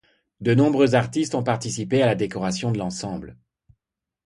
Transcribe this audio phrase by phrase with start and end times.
[0.39, 3.37] De nombreux artistes ont participé à la décoration de l'ensemble.